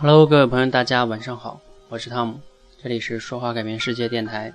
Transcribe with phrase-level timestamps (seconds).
[0.00, 2.40] Hello，各位朋友，大家晚上好，我是汤姆，
[2.80, 4.54] 这里是说话改变世界电台。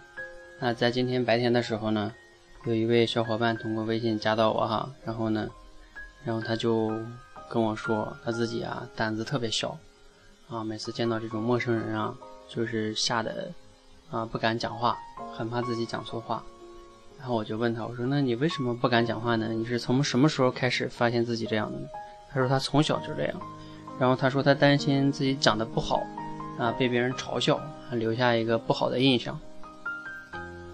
[0.62, 2.14] 那在今天白天的时候呢，
[2.66, 5.50] 有一位小伙伴通过微信加到我哈，然后呢，
[6.24, 6.98] 然后他就
[7.50, 9.78] 跟我说他自己啊胆子特别小
[10.48, 12.16] 啊，每次见到这种陌生人啊，
[12.48, 13.52] 就是吓得
[14.10, 14.98] 啊不敢讲话，
[15.34, 16.42] 很怕自己讲错话。
[17.20, 19.50] 然后我就问他，我说那你为什么不敢讲话呢？
[19.50, 21.88] 你是从什么时候开始发现自己这样的呢？
[22.32, 23.42] 他说他从小就这样。
[24.00, 26.02] 然后他说他担心自己讲的不好，
[26.58, 27.60] 啊，被别人嘲笑，
[27.92, 29.40] 留下一个不好的印象。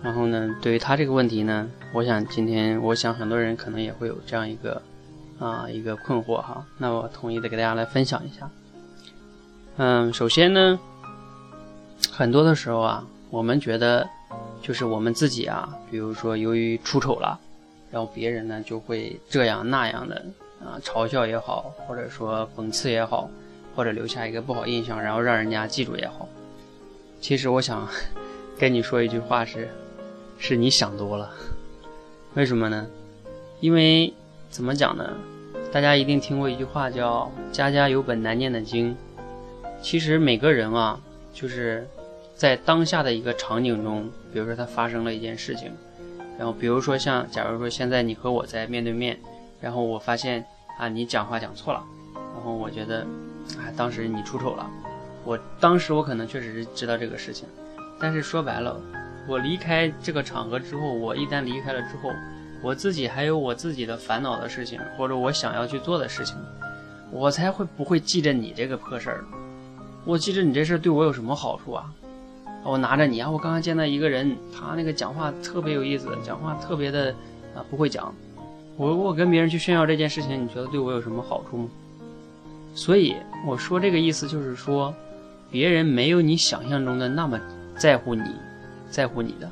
[0.01, 4.81] 然后呢，对于他这个问题呢，我想今天我想很多人可能也会有这样一个
[5.37, 6.65] 啊一个困惑哈。
[6.77, 8.49] 那我统一的给大家来分享一下。
[9.75, 10.79] 嗯，首先呢，
[12.09, 14.07] 很多的时候啊，我们觉得
[14.61, 17.37] 就是我们自己啊，比如说由于出丑了，
[17.91, 20.25] 然后别人呢就会这样那样的。
[20.59, 23.29] 啊，嘲笑也好，或者说讽刺也好，
[23.75, 26.27] 或者留下一个不好印象，然后让人家记住也好。
[27.21, 27.87] 其实我想
[28.57, 29.69] 跟你说一句话是，
[30.37, 31.31] 是你想多了。
[32.33, 32.85] 为什么呢？
[33.61, 34.13] 因为
[34.49, 35.13] 怎么讲呢？
[35.71, 38.95] 大家一定听过一句话叫“家家有本难念的经”。
[39.81, 40.99] 其实每个人啊，
[41.33, 41.87] 就是
[42.35, 45.71] 在当下的一个场景中，比如说他发生了一件事情，
[46.37, 49.17] 然后比如说像，假如说现在你和我在面对面。
[49.59, 50.45] 然后我发现
[50.77, 53.01] 啊，你讲话讲错了，然后我觉得，
[53.57, 54.69] 啊，当时你出丑了。
[55.25, 57.47] 我当时我可能确实是知道这个事情，
[57.99, 58.79] 但是说白了，
[59.27, 62.09] 我离开这个场合之后，我一旦离开了之后，
[62.63, 66.35] 我自己还有我自己的烦恼的事情，或者我想要去做的事情，
[67.11, 69.25] 我才会不会记着你这个破事儿。
[70.05, 71.93] 我记着你这事对我有什么好处啊？
[72.63, 77.11] 我拿着你啊，我刚刚见到一个人，他那个讲话特别有意思，讲话特别的
[77.53, 78.13] 啊，不会讲。
[78.79, 81.69] 我我跟别人去炫耀这件事情，你觉得对我有什么好处吗？
[82.73, 83.13] 所以
[83.45, 84.95] 我说这个意思就是说，
[85.51, 87.37] 别人没有你想象中的那么
[87.77, 88.23] 在乎你，
[88.89, 89.51] 在乎你的，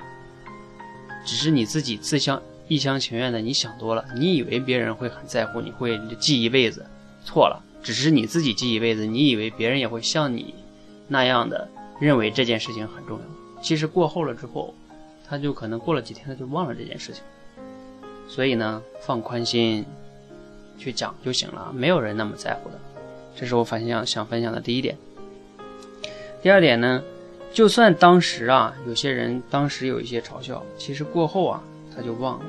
[1.25, 6.85] 只是你自己自相一厢情愿的，你想多了，你以为别人会很在乎你，会记一辈子，
[7.25, 10.56] 错了，只是你自己记一辈子，你以为别人也会像你
[11.06, 11.68] 那样的
[12.00, 14.74] 认为这件事情很重要，其实过后了之后，
[15.28, 17.22] 他就可能过了几天他就忘了这件事情。
[18.27, 19.85] 所以呢，放宽心，
[20.77, 22.75] 去讲就行了，没有人那么在乎的。
[23.35, 24.97] 这是我分享想分享的第一点。
[26.41, 27.01] 第二点呢，
[27.53, 31.63] 就算当时啊，有些人当时有一些嘲笑，其实过后啊，
[31.95, 32.45] 他就忘了。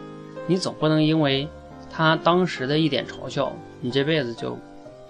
[0.47, 1.49] 你总不能因为
[1.91, 4.59] 他当时的一点嘲笑，你这辈子就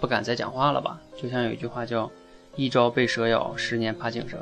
[0.00, 1.00] 不敢再讲话了吧？
[1.20, 2.10] 就像有一句话叫
[2.56, 4.38] “一朝被蛇咬，十年怕井绳”，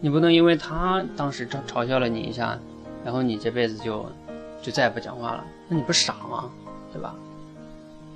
[0.00, 2.58] 你不能因为他当时嘲嘲笑了你一下，
[3.04, 4.06] 然后你这辈子就。
[4.66, 6.50] 就再也不讲话了，那你不傻吗？
[6.92, 7.14] 对吧？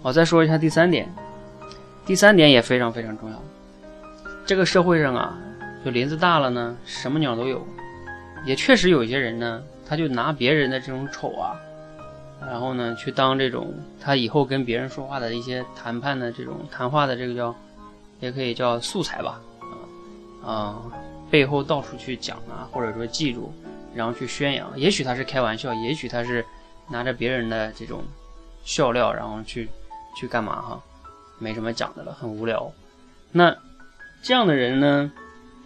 [0.03, 1.09] 我再说一下第三点，
[2.05, 3.41] 第三点也非常非常重要。
[4.45, 5.39] 这个社会上啊，
[5.85, 7.65] 就林子大了呢，什么鸟都有。
[8.45, 11.55] 也确实有些人呢，他就拿别人的这种丑啊，
[12.41, 17.55] 然后呢，去当这种他以后跟别人说话的一些谈判的这种谈话的这个叫，
[18.19, 19.41] 也可以叫素材吧，
[20.43, 20.83] 啊啊，
[21.31, 23.53] 背后到处去讲啊，或者说记住。
[23.95, 26.45] 然后去宣扬，也许他是开玩笑，也许他是
[26.89, 28.03] 拿着别人的这种
[28.65, 29.69] 笑料，然后去
[30.17, 30.83] 去干嘛哈？
[31.39, 32.71] 没什么讲的了，很无聊。
[33.33, 33.57] 那
[34.23, 35.11] 这样的人呢？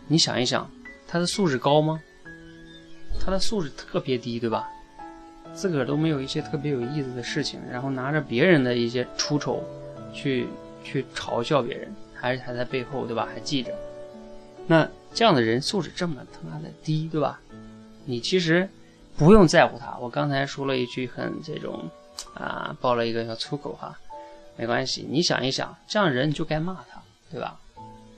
[0.06, 0.70] 你想一想，
[1.08, 2.00] 他的素质高吗？
[3.18, 4.68] 他的素质特别低，对吧？
[5.54, 9.62] 自个儿都没有一些特别有意思的事情，然后拿着别人的一些出丑
[10.12, 10.46] 去
[10.82, 13.26] 去嘲笑别人，还是还在背后，对吧？
[13.32, 13.72] 还记着。
[14.66, 17.40] 那这样的人素质这么他妈的低，对吧？
[18.04, 18.68] 你其实
[19.16, 19.96] 不用在乎他。
[19.98, 21.88] 我刚才说了一句很这种
[22.34, 23.98] 啊，爆了一个小粗口哈，
[24.56, 25.06] 没关系。
[25.08, 27.58] 你想一想，这样人你就该骂他，对吧？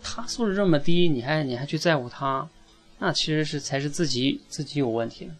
[0.02, 2.48] 他素质这么低，你还你还去在乎他，
[2.98, 5.30] 那其实是才是自己自己有问题。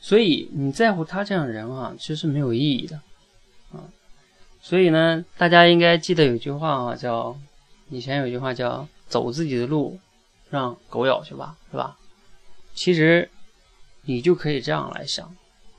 [0.00, 2.96] 所以你在乎他这样人啊，其实是没有意义的
[3.72, 3.84] 啊。
[4.60, 7.36] 所以呢，大家应该记得有句话啊，叫
[7.90, 9.98] 以前有句话叫“走自己的路，
[10.50, 11.96] 让狗咬去吧”，是吧？
[12.74, 13.30] 其实，
[14.02, 15.34] 你就可以这样来想，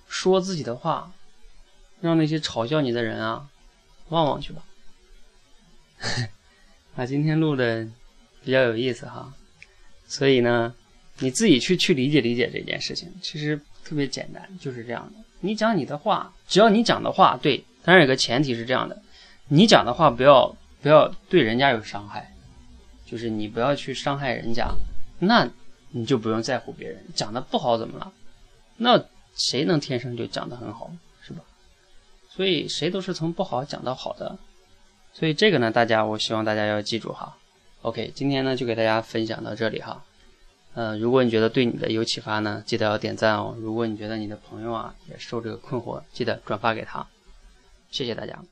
[0.08, 1.12] 说自己的话，
[2.00, 3.50] 让那些嘲笑你的人啊，
[4.10, 4.64] 忘忘去吧。
[6.96, 7.86] 啊，今天录的
[8.44, 9.34] 比较有意思哈，
[10.08, 10.74] 所以呢，
[11.20, 15.22] 你自己去去理解理解这件事情，其实特别简单，就是这样的。
[15.42, 19.02] 你讲你的话，只要你讲的话对，当然有个前提是这样的，
[19.50, 22.34] 你讲的话不要不要对人家有伤害，
[23.06, 24.74] 就是你不要去伤害人家，
[25.20, 25.50] 那。
[25.98, 28.12] 你就不用在乎别人讲的不好怎么了？
[28.76, 29.02] 那
[29.34, 30.92] 谁能天生就讲的很好，
[31.26, 31.40] 是吧？
[32.30, 34.38] 所以谁都是从不好讲到好的，
[35.14, 37.38] 所以这个呢，大家我希望大家要记住哈。
[37.82, 40.04] OK，今天呢就给大家分享到这里哈。
[40.74, 43.56] 呃，如果你觉得对你的有启发呢，记得要点赞哦。
[43.62, 47.08] 如果你觉得你的朋友啊也受这个困惑，记得转发给他。
[47.90, 48.44] 谢谢大家。